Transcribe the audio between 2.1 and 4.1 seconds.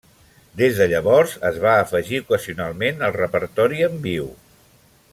ocasionalment al repertori en